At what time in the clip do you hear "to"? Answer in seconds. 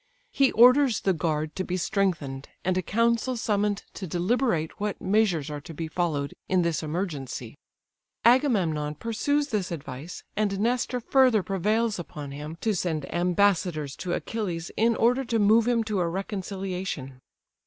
1.55-1.63, 3.93-4.07, 5.61-5.75, 12.61-12.73, 13.97-14.13, 15.25-15.37, 15.83-15.99